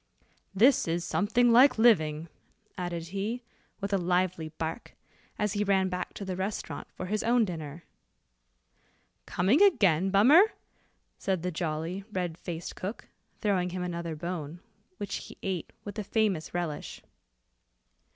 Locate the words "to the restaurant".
6.15-6.87